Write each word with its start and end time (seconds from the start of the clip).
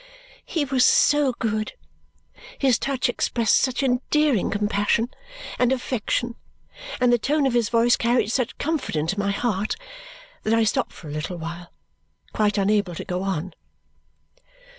He 0.47 0.65
was 0.65 0.83
so 0.83 1.33
good, 1.33 1.73
his 2.57 2.79
touch 2.79 3.07
expressed 3.07 3.57
such 3.57 3.83
endearing 3.83 4.49
compassion 4.49 5.09
and 5.59 5.71
affection, 5.71 6.33
and 6.99 7.13
the 7.13 7.19
tone 7.19 7.45
of 7.45 7.53
his 7.53 7.69
voice 7.69 7.95
carried 7.97 8.31
such 8.31 8.57
comfort 8.57 8.95
into 8.95 9.19
my 9.19 9.29
heart 9.29 9.75
that 10.41 10.55
I 10.55 10.63
stopped 10.63 10.93
for 10.93 11.07
a 11.07 11.11
little 11.11 11.37
while, 11.37 11.71
quite 12.33 12.57
unable 12.57 12.95
to 12.95 13.05
go 13.05 13.21
on. 13.21 13.53